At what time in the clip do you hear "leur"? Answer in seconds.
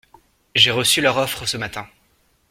0.99-1.17